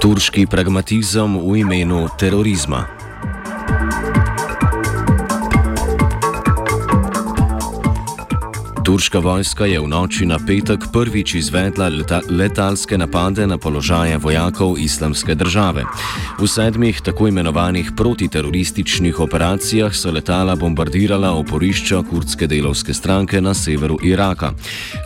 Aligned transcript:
Turški 0.00 0.46
pragmatizem 0.46 1.38
v 1.38 1.66
imenu 1.66 2.08
terorizma. 2.18 2.95
Turška 8.96 9.20
vojska 9.20 9.66
je 9.68 9.76
v 9.76 9.92
noči 9.92 10.24
na 10.24 10.40
petek 10.40 10.88
prvič 10.88 11.34
izvedla 11.36 11.92
leta 11.92 12.24
letalske 12.32 12.96
napade 12.96 13.44
na 13.46 13.60
položaje 13.60 14.16
vojakov 14.16 14.80
islamske 14.80 15.34
države. 15.36 15.84
V 16.40 16.48
sedmih 16.48 17.00
tako 17.04 17.28
imenovanih 17.28 17.92
protiterorističnih 17.96 19.20
operacijah 19.20 19.92
so 19.92 20.08
letala 20.08 20.56
bombardirala 20.56 21.34
oporišča 21.36 22.08
kurdske 22.08 22.46
delovske 22.46 22.94
stranke 22.94 23.40
na 23.40 23.52
severu 23.54 23.98
Iraka. 24.00 24.52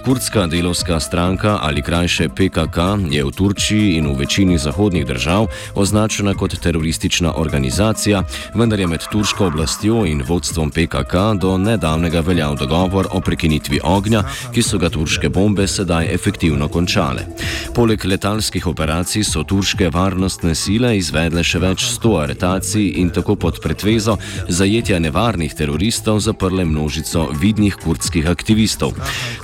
Kurdska 0.05 0.47
delovska 0.47 1.01
stranka 1.01 1.59
ali 1.63 1.83
krajše 1.83 2.29
PKK 2.29 2.79
je 3.11 3.25
v 3.25 3.31
Turčiji 3.31 3.99
in 3.99 4.07
v 4.07 4.23
večini 4.23 4.59
zahodnih 4.59 5.07
držav 5.07 5.51
označena 5.75 6.35
kot 6.35 6.55
teroristična 6.63 7.35
organizacija, 7.43 8.23
vendar 8.55 8.81
je 8.81 8.87
med 8.87 9.03
turško 9.11 9.47
oblastjo 9.47 10.07
in 10.07 10.23
vodstvom 10.23 10.71
PKK 10.71 11.35
do 11.43 11.59
nedavnega 11.59 12.21
veljal 12.21 12.55
dogovor 12.55 13.11
o 13.11 13.21
prekinitvi 13.21 13.80
ognja, 13.83 14.23
ki 14.55 14.63
so 14.63 14.79
ga 14.79 14.91
turške 14.91 15.29
bombe 15.29 15.67
sedaj 15.69 16.09
efektivno 16.15 16.69
končale. 16.69 17.27
Poleg 17.75 18.05
letalskih 18.05 18.67
operacij 18.67 19.25
so 19.25 19.45
turške 19.45 19.91
varnostne 19.95 20.55
sile 20.55 20.97
izvedle 20.99 21.45
še 21.45 21.61
več 21.63 21.87
sto 21.91 22.17
aretacij 22.23 23.01
in 23.03 23.11
tako 23.15 23.37
pod 23.37 23.61
pretvezo 23.63 24.17
zajetja 24.49 24.99
nevarnih 24.99 25.55
teroristov 25.55 26.21
zaprle 26.21 26.65
množico 26.65 27.29
vidnih 27.41 27.77
kurdskih 27.81 28.29
aktivistov. 28.31 28.97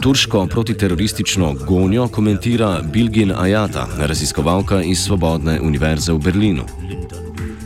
Turško 0.02 0.46
protiteroristično 0.46 1.54
gonjo 1.66 2.08
komentira 2.08 2.80
Bilgin 2.92 3.32
Ajata, 3.32 3.86
raziskovalka 3.98 4.82
iz 4.82 5.06
Svobodne 5.06 5.60
univerze 5.60 6.12
v 6.12 6.18
Berlinu. 6.18 6.66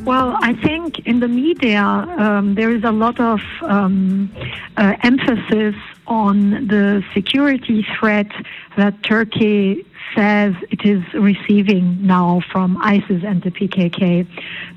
Well, 0.04 0.34
I 0.40 0.54
think 0.54 0.98
in 1.06 1.20
the 1.20 1.28
media 1.28 1.84
um, 2.18 2.54
there 2.54 2.74
is 2.74 2.84
a 2.84 2.90
lot 2.90 3.20
of 3.20 3.40
um, 3.62 4.30
uh, 4.76 4.94
emphasis 5.02 5.76
on 6.10 6.66
the 6.66 7.02
security 7.14 7.86
threat 7.98 8.26
that 8.76 9.02
Turkey 9.04 9.86
says 10.14 10.54
it 10.70 10.84
is 10.84 11.02
receiving 11.14 12.04
now 12.04 12.42
from 12.50 12.76
ISIS 12.82 13.22
and 13.24 13.42
the 13.42 13.50
PKK 13.50 14.26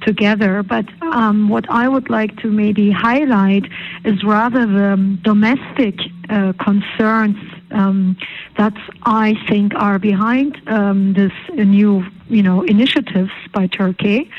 together. 0.02 0.62
But 0.62 0.86
um, 1.02 1.50
what 1.50 1.68
I 1.70 1.88
would 1.88 2.10
like 2.10 2.38
to 2.42 2.52
maybe 2.52 2.92
highlight 2.92 3.66
is 4.06 4.24
rather 4.24 4.66
the 4.66 5.18
domestic 5.24 6.00
uh, 6.30 6.54
concerns 6.60 7.38
um, 7.72 8.16
that 8.58 8.74
I 9.04 9.36
think 9.50 9.74
are 9.76 9.98
behind 9.98 10.62
um, 10.68 11.14
this 11.14 11.34
new, 11.56 12.06
you 12.30 12.44
know, 12.44 12.62
initiatives 12.62 13.32
by 13.52 13.68
Turkey. 13.68 14.30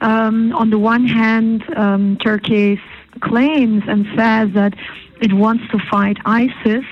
Um, 0.00 0.52
on 0.54 0.70
the 0.70 0.78
one 0.78 1.06
hand, 1.06 1.62
um, 1.76 2.16
Turkey 2.18 2.80
claims 3.20 3.84
and 3.86 4.06
says 4.16 4.52
that 4.54 4.74
it 5.20 5.32
wants 5.32 5.64
to 5.70 5.78
fight 5.90 6.16
ISIS, 6.24 6.84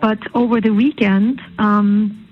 but 0.00 0.18
over 0.34 0.60
the 0.60 0.70
weekend, 0.70 1.40
um, 1.58 2.24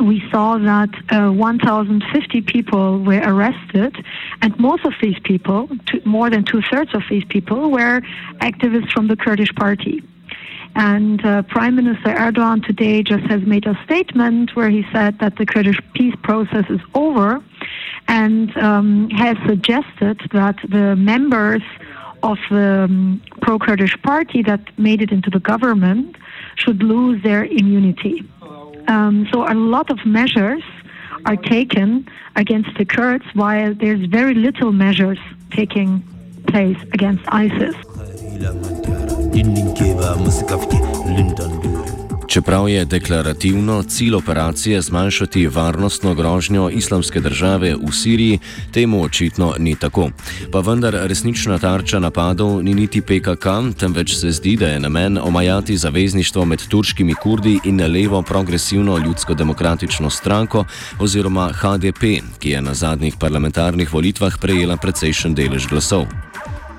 we 0.00 0.22
saw 0.30 0.58
that 0.58 0.90
uh, 1.10 1.30
1,050 1.30 2.40
people 2.42 3.00
were 3.00 3.20
arrested, 3.20 3.94
and 4.40 4.58
most 4.58 4.84
of 4.84 4.92
these 5.02 5.18
people, 5.24 5.68
more 6.04 6.30
than 6.30 6.44
two 6.44 6.62
thirds 6.70 6.94
of 6.94 7.02
these 7.10 7.24
people, 7.24 7.70
were 7.70 8.00
activists 8.40 8.90
from 8.92 9.08
the 9.08 9.16
Kurdish 9.16 9.54
party. 9.54 10.02
And 10.74 11.24
uh, 11.24 11.42
Prime 11.42 11.76
Minister 11.76 12.14
Erdogan 12.14 12.64
today 12.64 13.02
just 13.02 13.24
has 13.24 13.42
made 13.42 13.66
a 13.66 13.78
statement 13.84 14.56
where 14.56 14.70
he 14.70 14.86
said 14.92 15.18
that 15.18 15.36
the 15.36 15.44
Kurdish 15.44 15.78
peace 15.92 16.14
process 16.22 16.64
is 16.70 16.80
over 16.94 17.44
and 18.08 18.56
um, 18.56 19.10
has 19.10 19.36
suggested 19.46 20.20
that 20.32 20.56
the 20.68 20.96
members 20.96 21.62
of 22.22 22.38
the 22.50 22.84
um, 22.84 23.22
pro 23.40 23.58
Kurdish 23.58 24.00
party 24.02 24.42
that 24.42 24.60
made 24.78 25.02
it 25.02 25.10
into 25.10 25.30
the 25.30 25.40
government 25.40 26.16
should 26.56 26.82
lose 26.82 27.22
their 27.22 27.44
immunity. 27.44 28.22
Um, 28.88 29.28
so 29.32 29.50
a 29.50 29.54
lot 29.54 29.90
of 29.90 30.04
measures 30.04 30.62
are 31.24 31.36
taken 31.36 32.08
against 32.36 32.70
the 32.78 32.84
Kurds 32.84 33.24
while 33.34 33.74
there's 33.74 34.06
very 34.06 34.34
little 34.34 34.72
measures 34.72 35.18
taking 35.50 36.02
place 36.48 36.80
against 36.92 37.22
ISIS. 37.28 37.76
Čeprav 42.32 42.68
je 42.68 42.84
deklarativno 42.84 43.82
cilj 43.82 44.14
operacije 44.14 44.80
zmanjšati 44.80 45.46
varnostno 45.46 46.14
grožnjo 46.14 46.70
islamske 46.70 47.20
države 47.20 47.74
v 47.74 47.92
Siriji, 47.92 48.38
temu 48.72 49.02
očitno 49.02 49.54
ni 49.58 49.74
tako. 49.74 50.10
Pa 50.52 50.60
vendar 50.60 50.94
resnična 50.94 51.58
tarča 51.58 51.98
napadov 51.98 52.62
ni 52.64 52.74
niti 52.74 53.00
PKK, 53.00 53.76
temveč 53.80 54.14
se 54.14 54.30
zdi, 54.30 54.56
da 54.56 54.68
je 54.68 54.80
namen 54.80 55.18
omajati 55.18 55.76
zavezništvo 55.76 56.44
med 56.44 56.68
turškimi 56.68 57.14
kurdi 57.14 57.58
in 57.64 57.92
levo 57.92 58.22
progresivno 58.22 58.98
ljudsko-demokratično 58.98 60.10
stranko 60.10 60.64
oziroma 60.98 61.50
HDP, 61.52 62.02
ki 62.38 62.50
je 62.50 62.62
na 62.62 62.74
zadnjih 62.74 63.14
parlamentarnih 63.20 63.92
volitvah 63.92 64.38
prejela 64.40 64.76
precejšen 64.76 65.34
delež 65.34 65.68
glasov. 65.68 66.06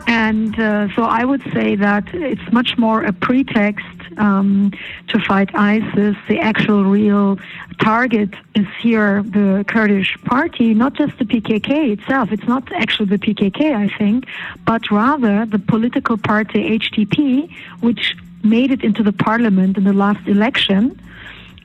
And 0.08 0.60
uh, 0.60 0.96
so 0.96 1.04
I 1.04 1.26
would 1.26 1.42
say 1.54 1.76
that 1.76 2.04
it's 2.14 2.52
much 2.52 2.78
more 2.78 3.06
a 3.06 3.14
pretext 3.14 4.03
um, 4.18 4.72
to 5.08 5.20
fight 5.20 5.50
ISIS. 5.54 6.16
The 6.28 6.40
actual 6.40 6.84
real 6.86 7.40
target 7.82 8.34
is 8.56 8.68
here 8.80 9.24
the 9.24 9.66
Kurdish 9.68 10.18
party, 10.26 10.74
not 10.74 10.94
just 10.94 11.18
the 11.18 11.26
PKK 11.26 11.94
itself. 11.94 12.32
It's 12.32 12.48
not 12.48 12.72
actually 12.74 13.10
the 13.10 13.18
PKK, 13.18 13.76
I 13.76 13.88
think, 13.98 14.26
but 14.66 14.90
rather 14.92 15.46
the 15.46 15.60
political 15.60 16.18
party 16.18 16.80
HDP, 16.80 17.52
which 17.82 18.16
made 18.44 18.72
it 18.72 18.84
into 18.84 19.04
the 19.04 19.14
parliament 19.14 19.78
in 19.78 19.84
the 19.84 19.94
last 19.94 20.28
election. 20.28 21.00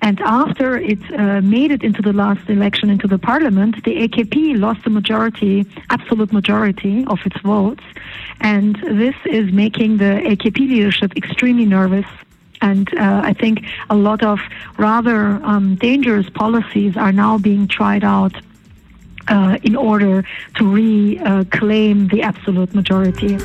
And 0.00 0.20
after 0.20 0.76
it 0.76 1.00
uh, 1.12 1.40
made 1.40 1.72
it 1.72 1.82
into 1.82 2.02
the 2.02 2.12
last 2.12 2.48
election 2.48 2.88
into 2.88 3.08
the 3.08 3.18
parliament, 3.18 3.82
the 3.84 4.08
AKP 4.08 4.58
lost 4.58 4.84
the 4.84 4.90
majority, 4.90 5.66
absolute 5.90 6.32
majority 6.32 7.04
of 7.06 7.18
its 7.24 7.38
votes. 7.40 7.82
And 8.40 8.76
this 8.76 9.16
is 9.24 9.52
making 9.52 9.96
the 9.96 10.22
AKP 10.24 10.58
leadership 10.58 11.16
extremely 11.16 11.66
nervous 11.66 12.06
and 12.60 12.92
uh, 12.94 13.20
I 13.24 13.32
think 13.32 13.64
a 13.90 13.96
lot 13.96 14.22
of 14.22 14.40
rather 14.78 15.40
um, 15.44 15.76
dangerous 15.76 16.28
policies 16.30 16.96
are 16.96 17.12
now 17.12 17.38
being 17.38 17.68
tried 17.68 18.04
out 18.04 18.34
uh, 19.28 19.58
in 19.62 19.76
order 19.76 20.24
to 20.56 20.64
reclaim 20.64 22.06
uh, 22.06 22.08
the 22.08 22.22
absolute 22.22 22.74
majority. 22.74 23.36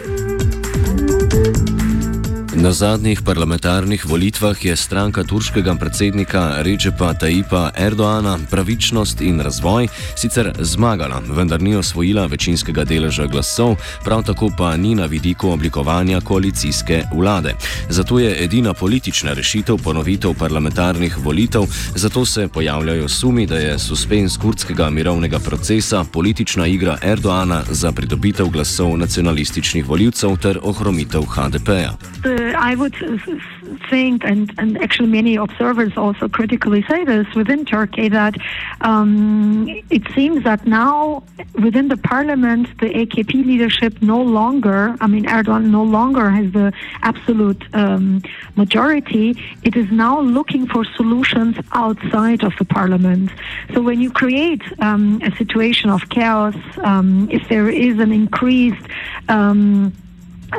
Na 2.55 2.71
zadnjih 2.71 3.21
parlamentarnih 3.21 4.05
volitvah 4.05 4.65
je 4.65 4.75
stranka 4.75 5.23
turškega 5.23 5.75
predsednika 5.75 6.61
Recepa 6.61 7.13
Taipa 7.13 7.71
Erdoana 7.77 8.37
Pravičnost 8.51 9.21
in 9.21 9.39
razvoj 9.41 9.87
sicer 10.15 10.51
zmagala, 10.59 11.21
vendar 11.29 11.61
ni 11.61 11.75
osvojila 11.75 12.25
večinskega 12.25 12.83
deleža 12.83 13.25
glasov, 13.25 13.75
prav 14.03 14.23
tako 14.23 14.51
pa 14.57 14.77
ni 14.77 14.95
na 14.95 15.05
vidiku 15.05 15.49
oblikovanja 15.49 16.21
koalicijske 16.21 17.03
vlade. 17.15 17.55
Zato 17.89 18.19
je 18.19 18.43
edina 18.43 18.73
politična 18.73 19.33
rešitev 19.33 19.77
ponovitev 19.83 20.33
parlamentarnih 20.33 21.17
volitev, 21.17 21.63
zato 21.95 22.25
se 22.25 22.47
pojavljajo 22.47 23.09
sumi, 23.09 23.47
da 23.47 23.57
je 23.57 23.79
suspens 23.79 24.37
kurdskega 24.37 24.89
mirovnega 24.89 25.39
procesa 25.39 26.03
politična 26.03 26.67
igra 26.67 26.97
Erdoana 27.01 27.63
za 27.69 27.91
pridobitev 27.91 28.45
glasov 28.45 28.97
nacionalističnih 28.97 29.87
voljivcev 29.87 30.37
ter 30.37 30.59
ohromitev 30.63 31.21
HDP-ja. 31.21 31.97
I 32.49 32.75
would 32.75 32.95
think, 33.89 34.23
and, 34.23 34.53
and 34.57 34.77
actually 34.81 35.09
many 35.09 35.35
observers 35.35 35.97
also 35.97 36.27
critically 36.27 36.83
say 36.89 37.03
this 37.05 37.27
within 37.35 37.65
Turkey, 37.65 38.09
that 38.09 38.35
um, 38.81 39.67
it 39.89 40.03
seems 40.13 40.43
that 40.43 40.65
now 40.65 41.23
within 41.61 41.87
the 41.87 41.97
parliament, 41.97 42.67
the 42.79 42.89
AKP 42.89 43.45
leadership 43.45 44.01
no 44.01 44.21
longer, 44.21 44.95
I 44.99 45.07
mean, 45.07 45.25
Erdogan 45.25 45.65
no 45.65 45.83
longer 45.83 46.29
has 46.29 46.51
the 46.51 46.73
absolute 47.01 47.63
um, 47.73 48.21
majority. 48.55 49.37
It 49.63 49.75
is 49.75 49.91
now 49.91 50.19
looking 50.21 50.67
for 50.67 50.83
solutions 50.85 51.57
outside 51.71 52.43
of 52.43 52.53
the 52.57 52.65
parliament. 52.65 53.31
So 53.73 53.81
when 53.81 53.99
you 54.01 54.11
create 54.11 54.63
um, 54.79 55.21
a 55.23 55.35
situation 55.35 55.89
of 55.89 56.09
chaos, 56.09 56.55
um, 56.83 57.29
if 57.31 57.47
there 57.49 57.69
is 57.69 57.99
an 57.99 58.11
increased 58.11 58.85
um, 59.29 59.93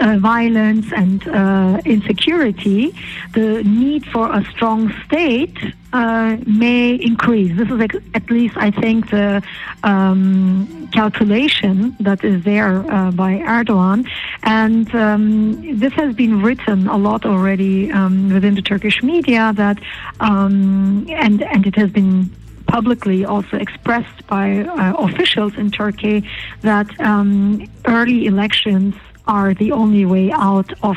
uh, 0.01 0.19
violence 0.19 0.93
and 0.93 1.27
uh, 1.29 1.81
insecurity, 1.85 2.95
the 3.33 3.63
need 3.65 4.05
for 4.07 4.33
a 4.33 4.45
strong 4.53 4.93
state 5.05 5.57
uh, 5.93 6.37
may 6.47 6.95
increase. 6.95 7.57
This 7.57 7.71
is 7.71 7.81
at 8.15 8.31
least, 8.31 8.57
I 8.57 8.71
think, 8.71 9.11
the 9.11 9.43
um, 9.83 10.89
calculation 10.93 11.97
that 12.01 12.25
is 12.25 12.43
there 12.45 12.91
uh, 12.93 13.11
by 13.13 13.39
Erdogan. 13.39 14.09
And 14.43 14.93
um, 14.95 15.79
this 15.79 15.93
has 15.95 16.15
been 16.15 16.43
written 16.43 16.89
a 16.89 16.97
lot 16.97 17.25
already 17.25 17.93
um, 17.93 18.33
within 18.33 18.55
the 18.55 18.63
Turkish 18.63 19.03
media 19.03 19.53
that, 19.55 19.79
um, 20.21 21.07
and, 21.11 21.43
and 21.43 21.67
it 21.67 21.77
has 21.77 21.91
been 21.91 22.31
publicly 22.67 23.25
also 23.25 23.57
expressed 23.57 24.27
by 24.27 24.61
uh, 24.61 24.95
officials 24.95 25.57
in 25.57 25.71
Turkey 25.71 26.29
that 26.63 26.89
um, 27.01 27.65
early 27.85 28.27
elections 28.27 28.95
are 29.27 29.55
the 29.55 29.73
only 29.73 30.05
way 30.05 30.31
out 30.33 30.73
of 30.83 30.97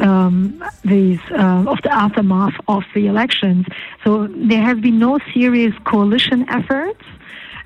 um, 0.00 0.62
these 0.84 1.20
uh, 1.32 1.64
of 1.66 1.80
the 1.82 1.92
aftermath 1.92 2.54
of 2.68 2.84
the 2.94 3.06
elections. 3.06 3.66
So 4.04 4.28
there 4.28 4.62
has 4.62 4.78
been 4.78 4.98
no 4.98 5.18
serious 5.32 5.74
coalition 5.84 6.48
efforts, 6.48 7.04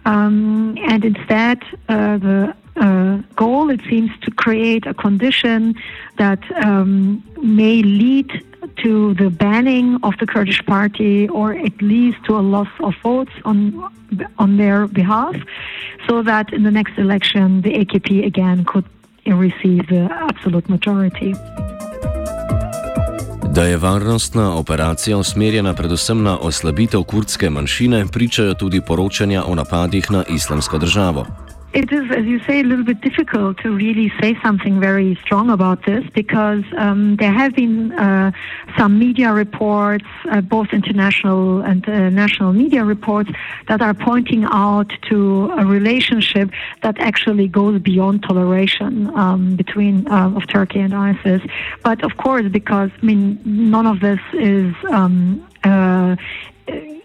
um, 0.04 0.76
and 0.78 1.04
instead 1.04 1.62
uh, 1.88 2.18
the 2.18 2.54
uh, 2.76 3.16
goal 3.34 3.70
it 3.70 3.80
seems 3.88 4.10
to 4.22 4.30
create 4.30 4.86
a 4.86 4.94
condition 4.94 5.74
that 6.16 6.40
um, 6.64 7.22
may 7.42 7.82
lead 7.82 8.44
to 8.76 9.14
the 9.14 9.30
banning 9.30 9.98
of 10.02 10.14
the 10.20 10.26
Kurdish 10.26 10.64
party 10.64 11.28
or 11.28 11.52
at 11.54 11.80
least 11.82 12.18
to 12.26 12.38
a 12.38 12.40
loss 12.40 12.68
of 12.80 12.94
votes 13.02 13.32
on 13.44 13.60
on 14.38 14.56
their 14.56 14.86
behalf 14.86 15.36
so 16.08 16.22
that 16.22 16.52
in 16.52 16.62
the 16.62 16.70
next 16.70 16.96
election 16.98 17.60
the 17.62 17.72
AKP 17.84 18.24
again 18.24 18.64
could 18.64 18.84
receive 19.36 19.86
the 19.86 20.08
absolute 20.30 20.68
majority. 20.68 21.34
Da 23.54 23.64
je 23.64 23.76
varnostna 23.76 24.54
operacija 24.54 25.16
usmerjena 25.16 25.74
predvsem 25.74 26.22
na 26.22 26.38
oslabitev 26.38 27.02
kurdske 27.02 27.50
manjšine, 27.50 28.06
pričajo 28.12 28.54
tudi 28.54 28.80
poročanja 28.80 29.44
o 29.46 29.54
napadih 29.54 30.10
na 30.10 30.24
islamsko 30.28 30.78
državo. 30.78 31.26
It 31.74 31.92
is, 31.92 32.10
as 32.10 32.24
you 32.24 32.40
say, 32.44 32.60
a 32.60 32.62
little 32.62 32.84
bit 32.84 33.02
difficult 33.02 33.58
to 33.58 33.70
really 33.70 34.10
say 34.20 34.38
something 34.42 34.80
very 34.80 35.16
strong 35.16 35.50
about 35.50 35.84
this 35.84 36.02
because 36.14 36.64
um, 36.78 37.16
there 37.16 37.32
have 37.32 37.54
been 37.54 37.92
uh, 37.92 38.32
some 38.78 38.98
media 38.98 39.34
reports, 39.34 40.06
uh, 40.30 40.40
both 40.40 40.68
international 40.72 41.60
and 41.60 41.86
uh, 41.86 42.08
national 42.08 42.54
media 42.54 42.84
reports, 42.84 43.30
that 43.68 43.82
are 43.82 43.92
pointing 43.92 44.44
out 44.44 44.90
to 45.10 45.50
a 45.58 45.66
relationship 45.66 46.50
that 46.82 46.98
actually 47.00 47.48
goes 47.48 47.78
beyond 47.82 48.22
toleration 48.22 49.14
um, 49.14 49.54
between 49.54 50.08
uh, 50.08 50.32
of 50.34 50.46
Turkey 50.46 50.80
and 50.80 50.94
ISIS. 50.94 51.42
But 51.84 52.02
of 52.02 52.16
course, 52.16 52.46
because 52.50 52.90
I 53.02 53.04
mean, 53.04 53.40
none 53.44 53.86
of 53.86 54.00
this 54.00 54.20
is. 54.32 54.74
Um, 54.90 55.46
uh, 55.64 56.16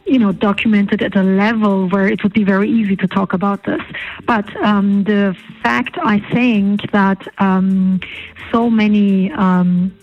you 0.05 0.19
know, 0.19 0.31
documented 0.31 1.01
at 1.01 1.15
a 1.15 1.23
level 1.23 1.89
where 1.89 2.07
it 2.07 2.23
would 2.23 2.33
be 2.33 2.43
very 2.43 2.69
easy 2.69 2.95
to 2.95 3.07
talk 3.07 3.33
about 3.33 3.63
this. 3.63 3.81
But 4.25 4.55
um, 4.57 5.05
the 5.05 5.35
fact, 5.61 5.97
I 6.03 6.19
think, 6.31 6.91
that 6.91 7.27
um, 7.39 7.99
so 8.51 8.69
many 8.69 9.31
um, 9.31 9.93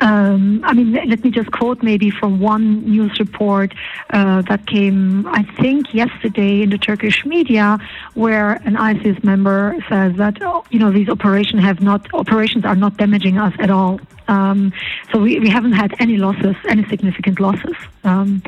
um, 0.00 0.60
I 0.64 0.72
mean, 0.72 0.92
let 0.92 1.24
me 1.24 1.30
just 1.30 1.50
quote 1.52 1.82
maybe 1.82 2.10
from 2.10 2.40
one 2.40 2.84
news 2.84 3.18
report 3.18 3.74
uh, 4.10 4.42
that 4.42 4.66
came, 4.66 5.26
I 5.28 5.42
think, 5.60 5.94
yesterday 5.94 6.62
in 6.62 6.70
the 6.70 6.78
Turkish 6.78 7.24
media, 7.24 7.78
where 8.14 8.52
an 8.64 8.76
ISIS 8.76 9.22
member 9.24 9.76
says 9.88 10.16
that 10.16 10.42
oh, 10.42 10.64
you 10.70 10.78
know 10.78 10.90
these 10.90 11.08
operations 11.08 11.62
have 11.62 11.80
not 11.80 12.12
operations 12.14 12.64
are 12.64 12.76
not 12.76 12.96
damaging 12.96 13.38
us 13.38 13.54
at 13.58 13.70
all. 13.70 14.00
Um, 14.28 14.72
so 15.12 15.20
we, 15.20 15.38
we 15.38 15.48
haven't 15.48 15.72
had 15.72 15.94
any 16.00 16.16
losses, 16.16 16.56
any 16.68 16.84
significant 16.88 17.40
losses. 17.40 17.76
Um, 18.04 18.42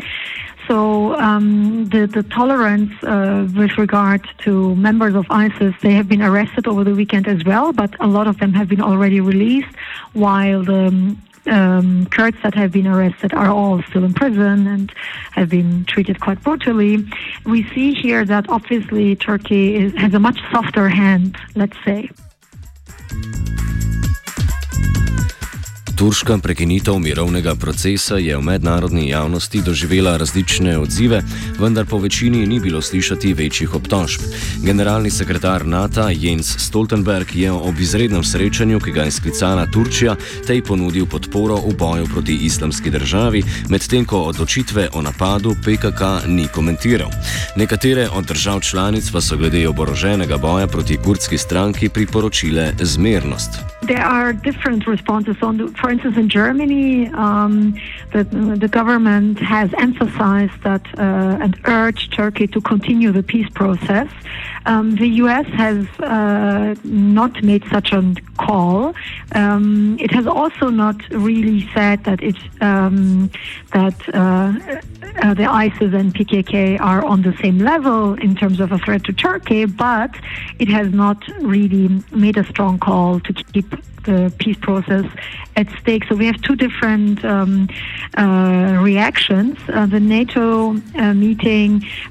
so 0.67 1.15
um, 1.15 1.89
the, 1.89 2.07
the 2.07 2.23
tolerance 2.23 2.93
uh, 3.03 3.49
with 3.57 3.79
regard 3.79 4.29
to 4.41 4.77
members 4.77 5.15
of 5.15 5.25
ISIS, 5.31 5.75
they 5.81 5.93
have 5.93 6.09
been 6.09 6.21
arrested 6.21 6.67
over 6.67 6.85
the 6.85 6.95
weekend 6.95 7.27
as 7.27 7.43
well, 7.45 7.73
but 7.73 7.99
a 8.01 8.07
lot 8.07 8.27
of 8.27 8.39
them 8.39 8.53
have 8.53 8.69
been 8.69 8.83
already 8.83 9.21
released, 9.21 9.75
while 10.13 10.63
the 10.63 11.17
um, 11.49 12.07
Kurds 12.07 12.37
that 12.43 12.55
have 12.55 12.73
been 12.73 12.87
arrested 12.87 13.33
are 13.35 13.49
all 13.49 13.83
still 13.85 14.05
in 14.05 14.15
prison 14.15 14.67
and 14.67 14.93
have 15.33 15.49
been 15.49 15.85
treated 15.85 16.21
quite 16.21 16.43
brutally. 16.43 17.05
We 17.45 17.69
see 17.71 17.95
here 17.95 18.25
that 18.25 18.49
obviously 18.49 19.17
Turkey 19.17 19.77
is, 19.77 19.95
has 19.95 20.15
a 20.15 20.19
much 20.19 20.39
softer 20.53 20.89
hand, 20.89 21.37
let's 21.55 21.77
say. 21.85 22.11
Turška 25.99 26.39
prekinitev 26.39 26.99
mirovnega 26.99 27.55
procesa 27.55 28.17
je 28.23 28.37
v 28.37 28.43
mednarodni 28.43 29.09
javnosti 29.09 29.63
doživela 29.67 30.17
različne 30.17 30.79
odzive, 30.79 31.23
vendar 31.59 31.87
po 31.87 31.99
večini 31.99 32.47
ni 32.47 32.61
bilo 32.61 32.83
slišati 32.83 33.33
večjih 33.35 33.75
obtožb. 33.75 34.21
Generalni 34.63 35.11
sekretar 35.11 35.67
NATO 35.67 36.09
Jens 36.09 36.55
Stoltenberg 36.59 37.35
je 37.35 37.53
ob 37.53 37.81
izrednem 37.81 38.23
srečanju, 38.25 38.81
ki 38.81 38.91
ga 38.91 39.03
je 39.03 39.11
sklicala 39.11 39.67
Turčija, 39.67 40.15
tej 40.47 40.63
ponudil 40.63 41.07
podporo 41.07 41.57
v 41.67 41.75
boju 41.75 42.07
proti 42.07 42.39
islamski 42.47 42.91
državi, 42.91 43.43
medtem 43.69 44.05
ko 44.05 44.23
odločitve 44.31 44.89
o 44.95 45.03
napadu 45.03 45.57
PKK 45.65 46.31
ni 46.31 46.47
komentiral. 46.55 47.11
Nekatere 47.57 48.09
od 48.09 48.25
držav 48.25 48.61
članic 48.61 49.11
pa 49.11 49.21
so 49.21 49.37
glede 49.37 49.69
oboroženega 49.69 50.37
boja 50.37 50.67
proti 50.67 50.97
kurdski 50.97 51.39
stranki 51.39 51.89
priporočile 51.89 52.73
zmernost. 52.81 53.51
There 53.83 54.05
are 54.05 54.33
different 54.33 54.87
responses 54.87 55.37
on 55.43 55.57
the 55.57 55.67
for 55.81 55.88
instance, 55.91 56.17
in 56.17 56.29
Germany, 56.29 57.09
um, 57.09 57.79
the, 58.13 58.25
the 58.25 58.69
government 58.69 59.39
has 59.39 59.73
emphasized 59.79 60.63
that 60.63 60.85
uh, 60.99 61.39
and 61.41 61.59
urged 61.65 62.13
Turkey 62.13 62.47
to 62.49 62.61
continue 62.61 63.13
the 63.13 63.23
peace 63.23 63.49
process. 63.55 64.09
Um, 64.67 64.97
the 64.97 65.09
U.S. 65.23 65.47
has 65.55 65.87
uh, 66.01 66.75
not 66.85 67.43
made 67.43 67.65
such 67.71 67.93
a 67.93 68.15
call. 68.37 68.95
Um, 69.33 69.97
it 70.01 70.11
has 70.11 70.27
also 70.27 70.69
not 70.69 70.97
really 71.11 71.69
said 71.75 72.05
that 72.05 72.23
it 72.23 72.37
um, 72.61 73.31
that 73.73 73.99
uh, 74.15 74.53
uh 75.23 75.35
the 75.35 75.47
ISIS 75.47 75.95
and 75.95 76.15
PKK 76.15 76.81
are 76.81 77.05
on 77.05 77.23
the 77.23 77.35
same 77.43 77.59
level 77.59 78.15
in 78.15 78.35
terms 78.35 78.61
of 78.61 78.73
a 78.73 78.79
threat 78.79 79.05
to 79.05 79.13
Turkey, 79.13 79.65
but 79.65 80.15
it 80.59 80.69
has 80.69 80.93
not 80.93 81.23
really 81.41 82.03
made 82.13 82.37
a 82.37 82.45
strong 82.45 82.79
call 82.79 83.21
to 83.21 83.33
keep 83.33 83.75
the 84.09 84.33
peace 84.39 84.59
process 84.69 85.07
at 85.61 85.67
stake. 85.81 86.03
So 86.09 86.15
we 86.23 86.27
have 86.31 86.41
two 86.49 86.57
different 86.67 87.25
um, 87.25 87.69
uh, 88.17 88.79
reactions. 88.91 89.57
Uh, 89.69 89.87
the 89.87 90.01
NATO 90.01 90.77
uh, 90.77 91.15
meeting, 91.15 91.71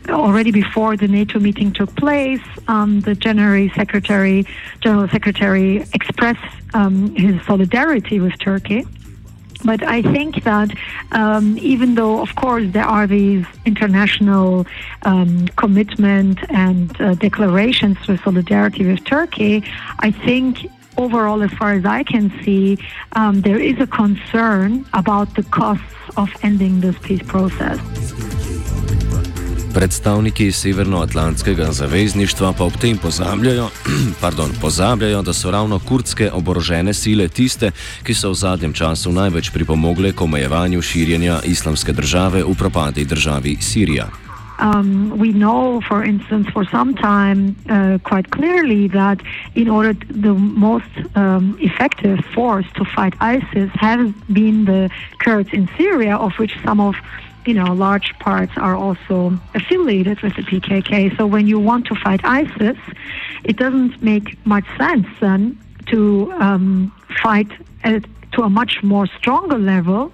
already 0.09 0.51
before 0.51 0.95
the 1.03 1.09
NATO 1.19 1.39
meeting 1.39 1.69
took 1.79 1.91
place, 1.95 2.45
um, 2.67 3.01
the 3.01 3.15
January 3.15 3.69
Secretary, 3.81 4.45
General 4.81 5.07
Secretary 5.17 5.67
expressed 5.99 6.51
um, 6.73 6.95
his 7.15 7.35
solidarity 7.45 8.19
with 8.19 8.37
Turkey. 8.39 8.85
But 9.65 9.81
I 9.97 10.01
think 10.01 10.43
that 10.43 10.69
um, 11.11 11.57
even 11.73 11.95
though, 11.95 12.21
of 12.21 12.35
course, 12.35 12.65
there 12.77 12.89
are 12.97 13.07
these 13.07 13.45
international 13.65 14.67
um, 15.01 15.47
commitment 15.63 16.37
and 16.49 16.89
uh, 17.01 17.15
declarations 17.15 17.97
for 18.05 18.15
solidarity 18.17 18.85
with 18.85 19.03
Turkey, 19.03 19.63
I 19.99 20.11
think 20.11 20.69
overall, 20.97 21.43
as 21.43 21.51
far 21.59 21.73
as 21.73 21.85
I 21.85 22.03
can 22.03 22.31
see, 22.43 22.77
um, 23.15 23.41
there 23.41 23.59
is 23.59 23.79
a 23.79 23.87
concern 23.87 24.85
about 24.93 25.35
the 25.35 25.43
costs 25.43 25.95
of 26.15 26.29
ending 26.43 26.81
this 26.81 26.95
peace 27.01 27.23
process. 27.27 27.79
Predstavniki 29.73 30.51
Severnoatlantskega 30.51 31.71
zavezništva 31.71 32.53
pa 32.57 32.63
ob 32.63 32.77
tem 32.81 32.97
pozabljajo, 32.97 33.69
pardon, 34.21 34.49
pozabljajo, 34.61 35.21
da 35.21 35.33
so 35.33 35.51
ravno 35.51 35.79
kurdske 35.79 36.31
oborožene 36.31 36.93
sile 36.93 37.27
tiste, 37.27 37.71
ki 38.03 38.13
so 38.13 38.31
v 38.31 38.33
zadnjem 38.33 38.73
času 38.73 39.11
največ 39.11 39.51
pripomogle 39.53 40.13
k 40.13 40.21
omejevanju 40.21 40.81
širjenja 40.81 41.41
islamske 41.45 41.93
države 41.93 42.43
v 42.43 42.55
propadi 42.57 43.05
državi 43.05 43.57
Sirija. 43.61 44.26
Um, 44.59 45.17
we 45.19 45.33
know, 45.33 45.81
for 45.81 46.03
instance, 46.03 46.47
for 46.49 46.65
some 46.65 46.95
time 46.95 47.55
uh, 47.69 47.99
quite 48.03 48.31
clearly 48.31 48.87
that 48.87 49.21
in 49.55 49.69
order 49.69 49.93
to, 49.93 50.13
the 50.13 50.33
most 50.33 50.89
um, 51.15 51.57
effective 51.61 52.19
force 52.33 52.65
to 52.75 52.85
fight 52.85 53.13
ISIS 53.19 53.69
has 53.75 54.11
been 54.31 54.65
the 54.65 54.89
Kurds 55.19 55.53
in 55.53 55.69
Syria, 55.77 56.15
of 56.15 56.33
which 56.39 56.57
some 56.63 56.79
of 56.79 56.95
you 57.45 57.53
know 57.53 57.71
large 57.73 58.17
parts 58.19 58.53
are 58.57 58.75
also 58.75 59.39
affiliated 59.53 60.21
with 60.21 60.35
the 60.35 60.41
PKK. 60.41 61.15
So 61.17 61.27
when 61.27 61.47
you 61.47 61.59
want 61.59 61.85
to 61.87 61.95
fight 61.95 62.21
ISIS, 62.23 62.77
it 63.43 63.57
doesn't 63.57 64.01
make 64.01 64.43
much 64.45 64.65
sense 64.77 65.07
then 65.19 65.59
to 65.87 66.31
um, 66.33 66.91
fight 67.21 67.51
at, 67.83 68.03
to 68.33 68.41
a 68.41 68.49
much 68.49 68.83
more 68.83 69.07
stronger 69.07 69.57
level 69.57 70.11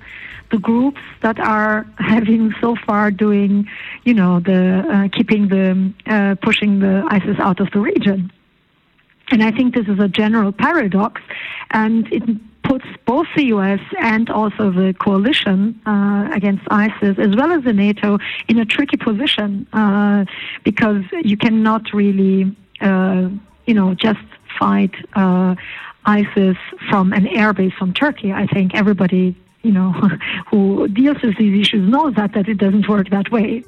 the 0.54 0.60
groups 0.60 1.02
that 1.26 1.38
are 1.40 1.86
having 1.98 2.54
so 2.62 2.70
far 2.86 3.12
doing, 3.26 3.68
you 4.08 4.14
know, 4.14 4.40
the 4.40 4.62
uh, 4.94 5.08
keeping 5.16 5.44
the 5.56 5.66
uh, 6.06 6.36
pushing 6.48 6.80
the 6.86 6.96
ISIS 7.18 7.38
out 7.48 7.60
of 7.60 7.68
the 7.72 7.80
region. 7.80 8.32
And 9.32 9.42
I 9.44 9.52
think 9.52 9.74
this 9.74 9.88
is 9.94 10.00
a 10.00 10.10
general 10.22 10.52
paradox. 10.66 11.14
and 11.72 11.96
it 12.18 12.24
puts 12.64 12.86
both 13.06 13.28
the 13.36 13.46
US 13.56 13.82
and 14.00 14.30
also 14.30 14.72
the 14.72 14.94
coalition 15.08 15.58
uh, 15.86 16.30
against 16.34 16.64
ISIS, 16.72 17.16
as 17.20 17.36
well 17.36 17.52
as 17.52 17.64
the 17.64 17.74
NATO, 17.74 18.18
in 18.48 18.58
a 18.58 18.66
tricky 18.66 18.98
position 18.98 19.68
uh, 19.74 20.24
because 20.64 21.04
you 21.24 21.38
cannot 21.46 21.84
really, 21.94 22.56
uh, 22.82 23.30
you 23.68 23.74
know, 23.74 23.94
just 24.08 24.28
fight 24.60 24.94
uh, 25.14 25.56
ISIS 26.06 26.58
from 26.90 27.14
an 27.14 27.26
airbase 27.26 27.74
from 27.74 27.94
Turkey. 27.94 28.32
I 28.32 28.48
think 28.48 28.74
everybody, 28.74 29.36
you 29.64 29.72
know, 29.72 29.92
who 30.52 30.88
deals 30.90 31.22
with 31.24 31.38
these 31.38 31.62
issues 31.62 31.90
knows 31.90 32.14
that 32.16 32.34
that 32.34 32.48
it 32.48 32.58
doesn't 32.58 32.88
work 32.88 33.10
that 33.10 33.32
way. 33.32 33.64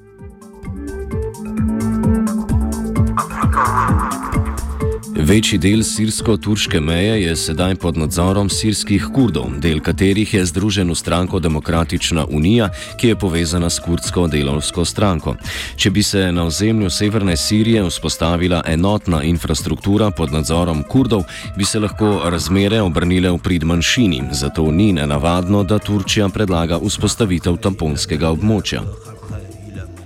Večji 5.26 5.58
del 5.58 5.82
sirsko-turške 5.82 6.78
meje 6.80 7.22
je 7.22 7.36
sedaj 7.36 7.76
pod 7.82 7.98
nadzorom 7.98 8.50
sirskih 8.50 9.08
kurdov, 9.14 9.48
del 9.58 9.80
katerih 9.82 10.34
je 10.34 10.44
združen 10.46 10.92
v 10.94 10.96
stranko 10.96 11.40
Demokratična 11.42 12.28
unija, 12.30 12.68
ki 13.02 13.08
je 13.08 13.16
povezana 13.16 13.70
s 13.70 13.82
kurdsko 13.82 14.28
delovsko 14.30 14.86
stranko. 14.86 15.34
Če 15.82 15.90
bi 15.90 16.04
se 16.04 16.30
na 16.32 16.46
ozemlju 16.46 16.90
severne 16.94 17.38
Sirije 17.38 17.82
vzpostavila 17.90 18.62
enotna 18.70 19.24
infrastruktura 19.24 20.12
pod 20.12 20.30
nadzorom 20.32 20.84
kurdov, 20.84 21.26
bi 21.58 21.66
se 21.66 21.82
lahko 21.82 22.30
razmere 22.30 22.82
obrnile 22.86 23.34
v 23.34 23.42
prid 23.42 23.66
manjšini, 23.66 24.24
zato 24.32 24.70
ni 24.72 24.92
nenavadno, 24.94 25.64
da 25.64 25.80
Turčija 25.80 26.30
predlaga 26.30 26.78
vzpostavitev 26.78 27.58
tamponskega 27.58 28.30
območja. 28.30 28.86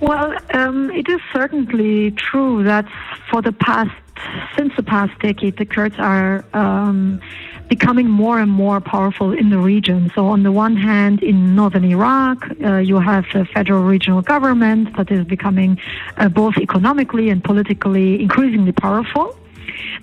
Well, 0.00 0.32
um, 0.56 0.88
it 0.96 1.12
is 1.12 1.20
certainly 1.32 2.14
true 2.16 2.64
that 2.64 2.86
for 3.30 3.42
the 3.42 3.52
past 3.52 4.09
since 4.56 4.74
the 4.76 4.82
past 4.82 5.18
decade, 5.20 5.56
the 5.56 5.64
Kurds 5.64 5.96
are 5.98 6.44
um, 6.52 7.20
becoming 7.68 8.08
more 8.08 8.38
and 8.40 8.50
more 8.50 8.80
powerful 8.80 9.32
in 9.32 9.50
the 9.50 9.58
region. 9.58 10.10
So, 10.14 10.26
on 10.26 10.42
the 10.42 10.52
one 10.52 10.76
hand, 10.76 11.22
in 11.22 11.54
northern 11.54 11.84
Iraq, 11.84 12.48
uh, 12.64 12.76
you 12.78 12.98
have 12.98 13.24
a 13.34 13.44
federal 13.44 13.82
regional 13.84 14.22
government 14.22 14.96
that 14.96 15.10
is 15.10 15.24
becoming 15.24 15.78
uh, 16.16 16.28
both 16.28 16.56
economically 16.58 17.30
and 17.30 17.42
politically 17.42 18.20
increasingly 18.20 18.72
powerful. 18.72 19.36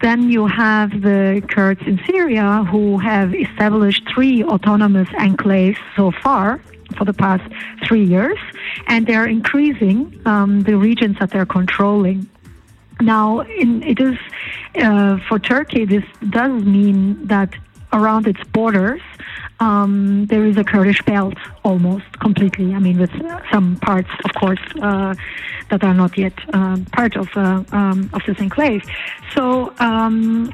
Then 0.02 0.30
you 0.30 0.48
have 0.48 1.02
the 1.02 1.44
Kurds 1.50 1.82
in 1.86 2.00
Syria 2.06 2.64
who 2.72 2.98
have 3.00 3.36
established 3.36 4.04
three 4.14 4.44
autonomous 4.44 5.10
enclaves 5.10 5.78
so 5.96 6.12
far 6.24 6.62
for 6.98 7.06
the 7.06 7.14
past 7.14 7.44
three 7.86 8.04
years, 8.04 8.40
and 8.88 9.06
they're 9.06 9.28
increasing 9.28 10.20
um, 10.26 10.62
the 10.62 10.78
regions 10.78 11.18
that 11.20 11.32
they're 11.32 11.46
controlling. 11.46 12.28
Now, 13.02 13.42
in, 13.42 13.84
it 13.84 14.00
is 14.00 14.18
uh, 14.76 15.18
for 15.28 15.40
Turkey. 15.40 15.86
This 15.86 16.04
does 16.30 16.64
mean 16.64 17.26
that 17.28 17.54
around 17.94 18.28
its 18.28 18.44
borders, 18.46 19.02
um, 19.60 20.26
there 20.28 20.46
is 20.46 20.58
a 20.58 20.64
Kurdish 20.64 21.02
belt 21.04 21.36
almost 21.64 22.20
completely. 22.20 22.74
I 22.74 22.80
mean, 22.80 23.00
with 23.00 23.12
some 23.52 23.78
parts, 23.78 24.10
of 24.26 24.34
course, 24.36 24.60
uh, 24.82 25.16
that 25.70 25.84
are 25.84 25.94
not 25.94 26.18
yet 26.18 26.34
uh, 26.54 26.78
part 26.92 27.16
of 27.16 27.28
uh, 27.36 27.64
um, 27.72 28.10
of 28.14 28.22
this 28.28 28.40
enclave. 28.40 28.84
So, 29.36 29.74
um, 29.80 30.54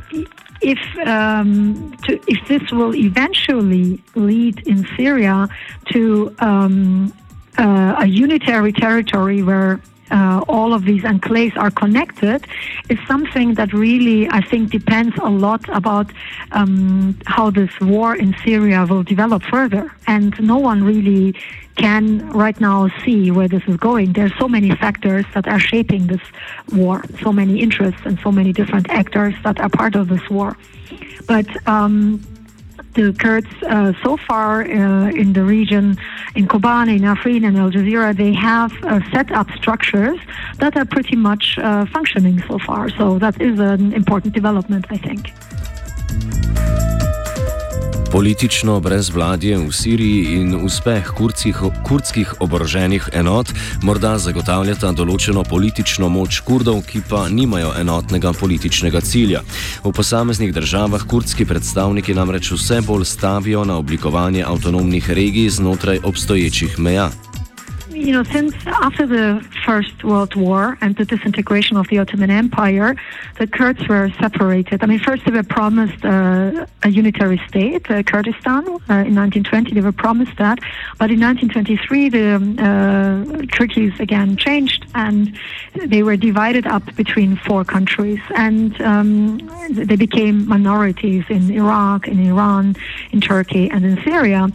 if 0.61 0.79
um, 1.05 1.95
to, 2.03 2.19
if 2.27 2.47
this 2.47 2.71
will 2.71 2.95
eventually 2.95 4.01
lead 4.15 4.65
in 4.65 4.87
Syria 4.95 5.49
to 5.91 6.33
uh, 7.57 7.95
a 7.99 8.05
unitary 8.05 8.71
territory 8.71 9.43
where 9.43 9.81
uh, 10.13 10.43
all 10.47 10.73
of 10.73 10.85
these 10.85 11.03
enclaves 11.03 11.57
are 11.57 11.71
connected 11.71 12.45
is 12.89 12.99
something 13.07 13.55
that 13.55 13.73
really, 13.73 14.29
I 14.29 14.41
think, 14.41 14.69
depends 14.69 15.15
a 15.17 15.29
lot 15.29 15.67
about 15.69 16.07
um, 16.51 17.17
how 17.25 17.49
this 17.49 17.71
war 17.81 18.15
in 18.15 18.35
Syria 18.45 18.85
will 18.89 19.03
develop 19.03 19.41
further. 19.43 19.91
And 20.05 20.39
no 20.39 20.57
one 20.57 20.83
really 20.83 21.35
can 21.75 22.29
right 22.29 22.59
now 22.61 22.89
see 23.03 23.31
where 23.31 23.47
this 23.47 23.63
is 23.67 23.77
going. 23.77 24.13
There 24.13 24.27
are 24.27 24.37
so 24.37 24.47
many 24.47 24.69
factors 24.75 25.25
that 25.33 25.47
are 25.47 25.59
shaping 25.59 26.05
this 26.07 26.21
war, 26.71 27.03
so 27.21 27.33
many 27.33 27.61
interests 27.61 28.01
and 28.05 28.19
so 28.19 28.31
many 28.31 28.53
different 28.53 28.87
actors 28.91 29.33
that 29.43 29.59
are 29.59 29.69
part 29.69 29.95
of 29.95 30.09
this 30.09 30.29
war. 30.29 30.55
But 31.25 31.47
um, 31.67 32.21
the 32.93 33.13
Kurds 33.13 33.47
uh, 33.63 33.93
so 34.03 34.17
far 34.17 34.63
uh, 34.63 35.09
in 35.09 35.33
the 35.33 35.43
region, 35.43 35.97
in 36.35 36.47
Kobane, 36.47 36.95
in 36.95 37.01
Afrin, 37.01 37.45
and 37.47 37.57
Al 37.57 37.71
Jazira, 37.71 38.15
they 38.15 38.33
have 38.33 38.71
uh, 38.83 38.99
set 39.11 39.31
up 39.31 39.49
structures 39.51 40.19
that 40.59 40.75
are 40.77 40.85
pretty 40.85 41.15
much 41.15 41.57
uh, 41.57 41.85
functioning 41.85 42.41
so 42.47 42.59
far. 42.59 42.89
So 42.89 43.19
that 43.19 43.39
is 43.41 43.59
an 43.59 43.93
important 43.93 44.33
development, 44.33 44.85
I 44.89 44.97
think. 44.97 45.31
Politično 48.13 48.79
brezvladje 48.79 49.57
v 49.57 49.71
Siriji 49.73 50.35
in 50.37 50.51
uspeh 50.61 51.07
kurdskih, 51.17 51.57
kurdskih 51.81 52.33
oboroženih 52.45 53.07
enot 53.09 53.49
morda 53.81 54.11
zagotavljata 54.21 54.91
določeno 54.93 55.41
politično 55.49 56.11
moč 56.13 56.43
kurdov, 56.45 56.83
ki 56.85 57.01
pa 57.09 57.23
nimajo 57.25 57.73
enotnega 57.81 58.35
političnega 58.37 59.01
cilja. 59.01 59.41
V 59.81 59.95
posameznih 59.97 60.53
državah 60.53 61.09
kurdski 61.09 61.49
predstavniki 61.49 62.13
namreč 62.13 62.53
vse 62.53 62.83
bolj 62.85 63.09
stavijo 63.09 63.65
na 63.65 63.81
oblikovanje 63.81 64.45
avtonomnih 64.45 65.09
regij 65.09 65.49
znotraj 65.57 66.05
obstoječih 66.05 66.77
meja. 66.79 67.09
You 67.93 68.11
know, 68.11 68.23
since 68.23 68.53
after 68.65 69.05
the 69.05 69.45
First 69.65 70.03
World 70.03 70.35
War 70.35 70.77
and 70.81 70.95
the 70.95 71.05
disintegration 71.05 71.77
of 71.77 71.87
the 71.87 71.99
Ottoman 71.99 72.29
Empire, 72.29 72.95
the 73.37 73.47
Kurds 73.47 73.87
were 73.87 74.09
separated. 74.19 74.83
I 74.83 74.87
mean, 74.87 74.99
first 74.99 75.25
they 75.25 75.31
were 75.31 75.43
promised 75.43 76.03
uh, 76.03 76.65
a 76.83 76.89
unitary 76.89 77.41
state, 77.47 77.89
uh, 77.89 78.03
Kurdistan, 78.03 78.67
uh, 78.67 79.07
in 79.07 79.15
1920. 79.15 79.73
They 79.73 79.81
were 79.81 79.91
promised 79.91 80.37
that, 80.37 80.59
but 80.97 81.11
in 81.11 81.19
1923 81.19 82.09
the 82.09 82.35
um, 82.35 82.59
uh, 82.59 83.45
treaties 83.47 83.99
again 83.99 84.37
changed, 84.37 84.85
and 84.95 85.37
they 85.75 86.03
were 86.03 86.17
divided 86.17 86.65
up 86.67 86.83
between 86.95 87.37
four 87.37 87.63
countries, 87.63 88.19
and 88.35 88.79
um, 88.81 89.37
they 89.69 89.95
became 89.95 90.47
minorities 90.47 91.25
in 91.29 91.51
Iraq, 91.51 92.07
in 92.07 92.19
Iran, 92.25 92.75
in 93.11 93.21
Turkey, 93.21 93.69
and 93.69 93.85
in 93.85 94.03
Syria. 94.03 94.49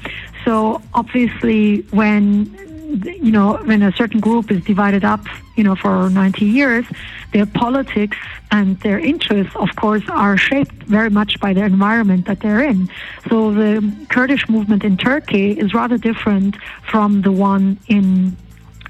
So 0.44 0.80
obviously, 0.94 1.82
when 1.90 2.68
you 2.88 3.30
know, 3.30 3.56
when 3.64 3.82
a 3.82 3.92
certain 3.92 4.20
group 4.20 4.50
is 4.50 4.64
divided 4.64 5.04
up, 5.04 5.24
you 5.56 5.64
know, 5.64 5.76
for 5.76 6.08
90 6.08 6.44
years, 6.44 6.86
their 7.32 7.44
politics 7.44 8.16
and 8.50 8.80
their 8.80 8.98
interests, 8.98 9.54
of 9.56 9.68
course, 9.76 10.02
are 10.08 10.36
shaped 10.36 10.74
very 10.84 11.10
much 11.10 11.38
by 11.40 11.52
the 11.52 11.62
environment 11.62 12.26
that 12.26 12.40
they're 12.40 12.62
in. 12.62 12.88
So 13.28 13.52
the 13.52 13.92
Kurdish 14.08 14.48
movement 14.48 14.84
in 14.84 14.96
Turkey 14.96 15.52
is 15.52 15.74
rather 15.74 15.98
different 15.98 16.56
from 16.90 17.22
the 17.22 17.32
one 17.32 17.78
in 17.88 18.36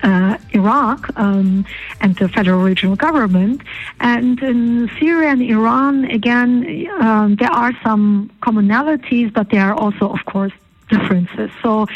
uh, 0.02 0.38
Iraq 0.52 1.10
um, 1.18 1.66
and 2.00 2.14
the 2.16 2.28
federal 2.28 2.62
regional 2.62 2.94
government. 2.94 3.62
And 3.98 4.40
in 4.40 4.88
Syria 5.00 5.30
and 5.30 5.42
Iran, 5.42 6.04
again, 6.04 6.86
um, 7.00 7.34
there 7.34 7.50
are 7.50 7.72
some 7.82 8.30
commonalities, 8.42 9.32
but 9.32 9.50
there 9.50 9.72
are 9.72 9.74
also, 9.74 10.08
of 10.08 10.24
course, 10.24 10.52
differences. 10.88 11.50
So 11.62 11.86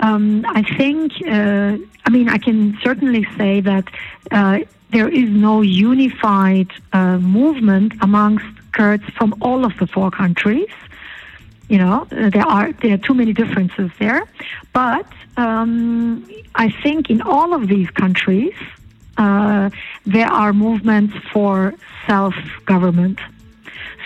um, 0.00 0.44
I 0.48 0.62
think, 0.62 1.12
uh, 1.26 1.76
I 2.06 2.10
mean, 2.10 2.28
I 2.28 2.38
can 2.38 2.78
certainly 2.82 3.26
say 3.36 3.60
that 3.60 3.86
uh, 4.30 4.60
there 4.90 5.08
is 5.08 5.28
no 5.30 5.62
unified 5.62 6.70
uh, 6.92 7.18
movement 7.18 7.94
amongst 8.00 8.46
Kurds 8.72 9.04
from 9.18 9.34
all 9.42 9.64
of 9.64 9.76
the 9.78 9.86
four 9.86 10.10
countries. 10.10 10.70
You 11.68 11.78
know, 11.78 12.06
there 12.10 12.46
are 12.46 12.72
there 12.72 12.94
are 12.94 12.98
too 12.98 13.14
many 13.14 13.32
differences 13.32 13.90
there, 13.98 14.22
but 14.72 15.06
um, 15.36 16.28
I 16.54 16.70
think 16.82 17.10
in 17.10 17.22
all 17.22 17.54
of 17.54 17.68
these 17.68 17.90
countries 17.90 18.54
uh, 19.16 19.70
there 20.04 20.26
are 20.26 20.52
movements 20.52 21.14
for 21.32 21.74
self-government. 22.06 23.18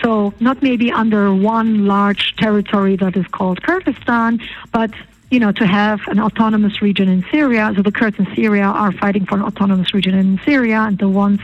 So 0.03 0.33
not 0.39 0.61
maybe 0.61 0.91
under 0.91 1.33
one 1.33 1.85
large 1.85 2.35
territory 2.35 2.95
that 2.97 3.15
is 3.15 3.27
called 3.27 3.63
Kurdistan, 3.63 4.39
but 4.71 4.91
you 5.29 5.39
know, 5.39 5.51
to 5.51 5.67
have 5.67 5.99
an 6.07 6.19
autonomous 6.19 6.81
region 6.81 7.09
in 7.09 7.25
Syria. 7.31 7.73
So 7.75 7.81
the 7.81 7.91
Kurds 7.91 8.17
in 8.17 8.33
Syria 8.33 8.63
are 8.63 8.93
fighting 8.93 9.25
for 9.25 9.35
an 9.35 9.41
autonomous 9.41 9.93
region 9.93 10.13
in 10.13 10.39
Syria, 10.45 10.81
and 10.81 10.97
the 10.97 11.09
ones 11.09 11.41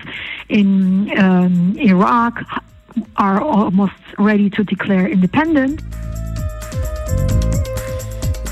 in 0.47 1.17
um, 1.19 1.77
Iraq 1.77 2.39
are 3.17 3.41
almost 3.41 3.93
ready 4.17 4.49
to 4.51 4.63
declare 4.63 5.07
independence. 5.07 5.81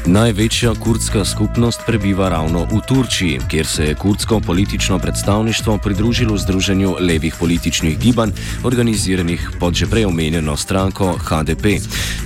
Največja 0.06 0.74
kurdska 0.84 1.26
skupnost 1.26 1.82
prebiva 1.86 2.30
ravno 2.30 2.66
v 2.66 2.82
Turčiji, 2.88 3.40
kjer 3.50 3.66
se 3.66 3.86
je 3.86 3.96
kurdsko 3.96 4.40
politično 4.40 5.00
predstavništvo 5.00 5.78
pridružilo 5.78 6.38
Združenju 6.38 6.96
levih 7.00 7.36
političnih 7.40 8.00
gibanj, 8.00 8.32
organiziranih 8.64 9.50
pod 9.60 9.74
že 9.74 9.88
prej 9.88 10.06
omenjeno 10.06 10.58
stranko 10.58 11.14
HDP. 11.14 11.66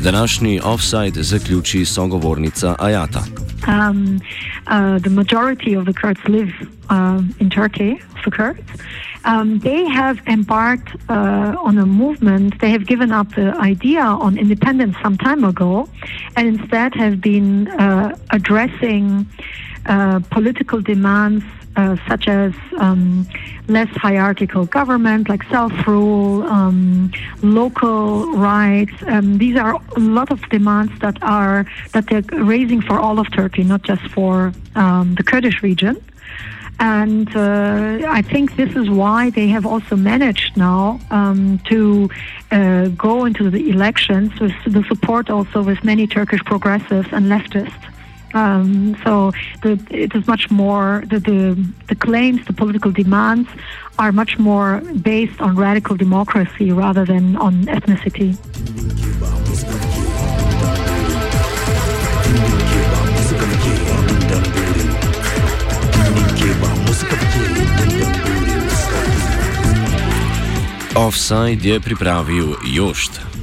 Današnji 0.04 0.62
offside 0.64 1.24
zaključi 1.24 1.86
sogovornica 1.86 2.76
Ajata. 2.80 3.45
Um, 3.68 4.22
uh, 4.68 5.00
the 5.00 5.10
majority 5.10 5.74
of 5.74 5.86
the 5.86 5.94
Kurds 5.94 6.24
live 6.28 6.54
uh, 6.90 7.22
in 7.40 7.50
Turkey, 7.50 8.00
the 8.24 8.32
Kurds. 8.32 8.62
um, 9.24 9.60
they 9.60 9.86
have 9.86 10.20
embarked 10.28 10.90
uh, 11.10 11.56
on 11.60 11.78
a 11.78 11.86
movement. 11.86 12.60
They 12.62 12.70
have 12.70 12.86
given 12.86 13.12
up 13.12 13.34
the 13.36 13.56
idea 13.58 14.02
on 14.02 14.38
independence 14.38 14.96
some 15.02 15.18
time 15.18 15.44
ago, 15.44 15.90
and 16.36 16.48
instead 16.48 16.94
have 16.96 17.22
been 17.22 17.68
uh, 17.70 18.16
addressing 18.30 19.26
uh, 19.86 20.20
political 20.32 20.82
demands 20.82 21.44
uh, 21.76 21.98
such 22.08 22.28
as 22.28 22.54
um, 22.78 23.28
less 23.68 23.90
hierarchical 23.98 24.66
government, 24.66 25.28
like 25.28 25.44
self-rule, 25.44 26.44
um, 26.44 27.12
local 27.42 28.32
rights. 28.38 28.94
Um, 29.08 29.38
these 29.38 29.58
are 29.58 29.76
a 29.76 30.00
lot 30.00 30.32
of 30.32 30.42
demands 30.50 30.98
that 31.00 31.22
are 31.22 31.66
that 31.92 32.08
they're 32.08 32.24
raising 32.44 32.82
for 32.82 32.98
all 32.98 33.20
of 33.20 33.30
Turkey, 33.32 33.64
not 33.64 33.82
just 33.82 34.04
for 34.10 34.54
um, 34.76 35.16
the 35.16 35.24
Kurdish 35.24 35.62
region. 35.62 36.02
And 36.80 37.34
uh, 37.36 38.00
I 38.08 38.22
think 38.22 38.58
this 38.58 38.76
is 38.76 38.90
why 38.90 39.30
they 39.30 39.48
have 39.48 39.66
also 39.66 39.96
managed 39.96 40.58
now 40.58 41.00
um, 41.10 41.60
to 41.70 42.10
uh, 42.52 42.88
go 42.90 43.26
into 43.26 43.50
the 43.50 43.70
elections 43.70 44.38
with 44.40 44.54
the 44.68 44.84
support 44.84 45.30
also 45.30 45.64
with 45.64 45.84
many 45.86 46.06
Turkish 46.06 46.44
progressives 46.44 47.08
and 47.14 47.28
leftists. 47.28 47.74
Um, 48.34 48.98
so 49.04 49.32
the, 49.62 49.80
it 49.90 50.14
is 50.14 50.28
much 50.28 50.52
more 50.52 51.04
the, 51.08 51.20
the 51.20 51.56
the 51.88 51.96
claims, 51.96 52.46
the 52.46 52.54
political 52.54 52.92
demands 52.92 53.48
are 53.98 54.12
much 54.12 54.38
more 54.38 54.82
based 55.02 55.40
on 55.40 55.56
radical 55.56 55.96
democracy 55.96 56.72
rather 56.72 57.06
than 57.06 57.38
on 57.38 57.66
ethnicity. 57.66 58.36
Offside 70.96 71.66
je 71.66 71.80
pripravil 71.80 72.56
Jošt. 72.64 73.35